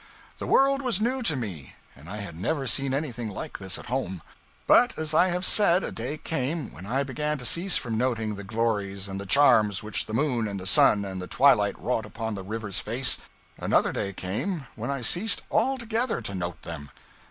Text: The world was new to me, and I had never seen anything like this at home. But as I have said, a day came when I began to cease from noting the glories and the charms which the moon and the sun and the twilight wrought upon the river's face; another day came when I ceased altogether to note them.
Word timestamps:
The 0.39 0.47
world 0.47 0.81
was 0.81 0.99
new 0.99 1.21
to 1.21 1.35
me, 1.35 1.75
and 1.95 2.09
I 2.09 2.17
had 2.17 2.35
never 2.35 2.65
seen 2.65 2.91
anything 2.91 3.29
like 3.29 3.59
this 3.59 3.77
at 3.77 3.85
home. 3.85 4.23
But 4.65 4.97
as 4.97 5.13
I 5.13 5.27
have 5.27 5.45
said, 5.45 5.83
a 5.83 5.91
day 5.91 6.17
came 6.17 6.73
when 6.73 6.87
I 6.87 7.03
began 7.03 7.37
to 7.37 7.45
cease 7.45 7.77
from 7.77 7.99
noting 7.99 8.33
the 8.33 8.43
glories 8.43 9.07
and 9.07 9.21
the 9.21 9.27
charms 9.27 9.83
which 9.83 10.07
the 10.07 10.15
moon 10.15 10.47
and 10.47 10.59
the 10.59 10.65
sun 10.65 11.05
and 11.05 11.21
the 11.21 11.27
twilight 11.27 11.77
wrought 11.79 12.07
upon 12.07 12.33
the 12.33 12.41
river's 12.41 12.79
face; 12.79 13.19
another 13.59 13.91
day 13.93 14.11
came 14.11 14.65
when 14.73 14.89
I 14.89 15.01
ceased 15.01 15.43
altogether 15.51 16.19
to 16.19 16.33
note 16.33 16.63
them. 16.63 16.89